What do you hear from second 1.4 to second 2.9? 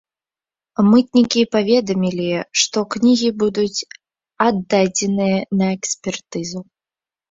паведамілі, што